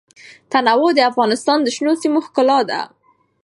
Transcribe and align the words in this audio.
تنوع 0.51 0.89
د 0.95 0.99
افغانستان 1.11 1.57
د 1.63 1.67
شنو 1.75 1.93
سیمو 2.01 2.19
ښکلا 2.25 2.59
ده. 2.69 2.81